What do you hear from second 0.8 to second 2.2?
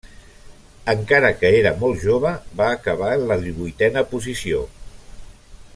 Encara que era molt